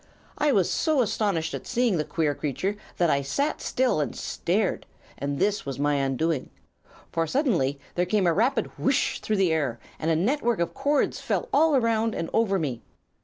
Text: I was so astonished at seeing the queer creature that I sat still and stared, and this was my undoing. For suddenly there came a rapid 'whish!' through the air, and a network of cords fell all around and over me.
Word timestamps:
I 0.35 0.51
was 0.51 0.67
so 0.67 1.03
astonished 1.03 1.53
at 1.53 1.67
seeing 1.67 1.97
the 1.97 2.03
queer 2.03 2.33
creature 2.33 2.75
that 2.97 3.11
I 3.11 3.21
sat 3.21 3.61
still 3.61 4.01
and 4.01 4.15
stared, 4.15 4.87
and 5.15 5.37
this 5.37 5.63
was 5.63 5.77
my 5.77 5.93
undoing. 5.97 6.49
For 7.11 7.27
suddenly 7.27 7.79
there 7.93 8.07
came 8.07 8.25
a 8.25 8.33
rapid 8.33 8.65
'whish!' 8.79 9.19
through 9.21 9.37
the 9.37 9.53
air, 9.53 9.79
and 9.99 10.09
a 10.09 10.15
network 10.15 10.57
of 10.59 10.73
cords 10.73 11.21
fell 11.21 11.49
all 11.53 11.75
around 11.75 12.15
and 12.15 12.31
over 12.33 12.57
me. 12.57 12.81